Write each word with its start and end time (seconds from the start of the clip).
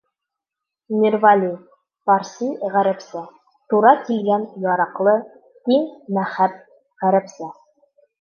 Мирвәли 1.01 1.49
фарс., 2.09 2.31
ғәр.— 2.75 2.89
тура 3.73 3.91
килгән, 4.07 4.47
яраҡлы, 4.67 5.13
тиң 5.69 5.85
Мәхәп 6.19 6.57
ғәр. 7.05 7.19